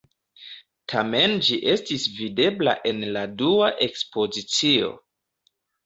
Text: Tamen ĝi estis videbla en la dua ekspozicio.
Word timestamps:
Tamen 0.93 1.35
ĝi 1.49 1.59
estis 1.75 2.07
videbla 2.17 2.75
en 2.95 3.07
la 3.19 3.25
dua 3.45 3.71
ekspozicio. 3.91 4.95